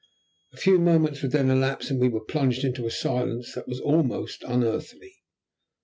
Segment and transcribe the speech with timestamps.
[0.51, 3.67] A few moments would then elapse, and then we were plunged into a silence that
[3.67, 5.17] was almost unearthly.